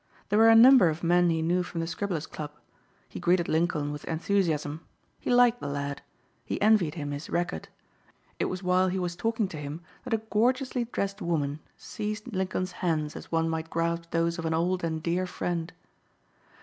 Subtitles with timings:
[0.29, 2.53] There were a number of men he knew from the Scribblers' Club.
[3.07, 4.83] He greeted Lincoln with enthusiasm.
[5.19, 6.01] He liked the lad.
[6.43, 7.67] He envied him his record.
[8.39, 12.71] It was while he was talking to him that a gorgeously dressed woman seized Lincoln's
[12.81, 15.71] hands as one might grasp those of an old and dear friend.